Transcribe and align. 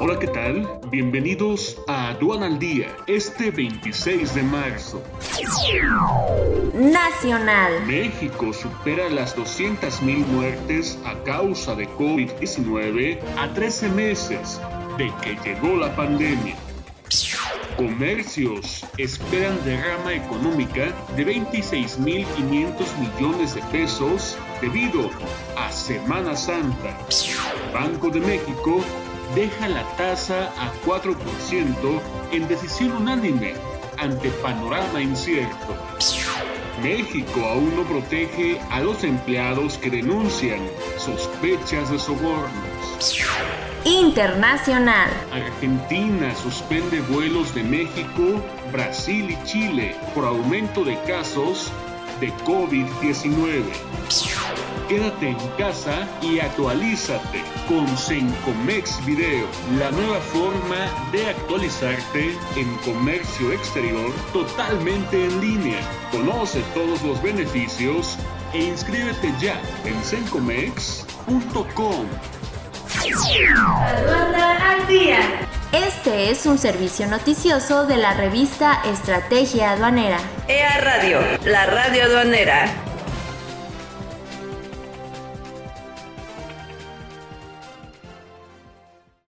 Hola, 0.00 0.16
¿qué 0.20 0.28
tal? 0.28 0.78
Bienvenidos 0.92 1.76
a 1.88 2.10
Aduana 2.10 2.46
al 2.46 2.60
Día, 2.60 2.86
este 3.08 3.50
26 3.50 4.32
de 4.32 4.42
marzo. 4.44 5.02
Nacional. 6.72 7.84
México 7.84 8.52
supera 8.52 9.10
las 9.10 9.36
200.000 9.36 10.24
muertes 10.26 10.96
a 11.04 11.20
causa 11.24 11.74
de 11.74 11.88
COVID-19 11.88 13.18
a 13.38 13.52
13 13.52 13.88
meses 13.88 14.60
de 14.98 15.12
que 15.20 15.36
llegó 15.42 15.76
la 15.76 15.94
pandemia. 15.96 16.54
Comercios 17.76 18.86
esperan 18.98 19.58
derrama 19.64 20.12
económica 20.12 20.92
de 21.16 21.26
26.500 21.26 22.24
millones 23.00 23.56
de 23.56 23.62
pesos 23.72 24.38
debido 24.60 25.10
a 25.56 25.72
Semana 25.72 26.36
Santa. 26.36 26.96
Banco 27.72 28.10
de 28.10 28.20
México 28.20 28.84
deja 29.34 29.68
la 29.68 29.84
tasa 29.96 30.52
a 30.58 30.72
4% 30.84 32.00
en 32.32 32.48
decisión 32.48 32.92
unánime 32.92 33.54
ante 33.98 34.30
panorama 34.30 35.00
incierto. 35.00 35.76
México 36.82 37.40
aún 37.44 37.74
no 37.74 37.82
protege 37.82 38.60
a 38.70 38.80
los 38.80 39.02
empleados 39.02 39.78
que 39.78 39.90
denuncian 39.90 40.60
sospechas 40.96 41.90
de 41.90 41.98
sobornos. 41.98 43.26
Internacional. 43.84 45.08
Argentina 45.32 46.34
suspende 46.36 47.00
vuelos 47.00 47.54
de 47.54 47.64
México, 47.64 48.42
Brasil 48.70 49.30
y 49.30 49.44
Chile 49.44 49.96
por 50.14 50.24
aumento 50.24 50.84
de 50.84 51.00
casos 51.02 51.72
de 52.20 52.32
COVID-19. 52.44 53.62
Quédate 54.88 55.28
en 55.28 55.36
casa 55.58 56.08
y 56.22 56.40
actualízate 56.40 57.42
con 57.68 57.86
Sencomex 57.96 59.04
Video, 59.04 59.46
la 59.78 59.90
nueva 59.90 60.18
forma 60.20 61.10
de 61.12 61.28
actualizarte 61.28 62.34
en 62.56 62.74
comercio 62.78 63.52
exterior 63.52 64.10
totalmente 64.32 65.26
en 65.26 65.40
línea. 65.40 65.80
Conoce 66.10 66.62
todos 66.72 67.02
los 67.02 67.22
beneficios 67.22 68.16
e 68.54 68.64
inscríbete 68.64 69.32
ya 69.38 69.60
en 69.84 70.02
sencomex.com. 70.02 72.06
al 74.62 74.86
día. 74.86 75.18
Este 75.72 76.30
es 76.30 76.46
un 76.46 76.56
servicio 76.56 77.06
noticioso 77.06 77.84
de 77.84 77.98
la 77.98 78.14
revista 78.14 78.80
Estrategia 78.86 79.72
Aduanera. 79.72 80.18
EA 80.50 80.80
Radio, 80.80 81.20
la 81.44 81.66
radio 81.66 82.04
aduanera. 82.04 82.64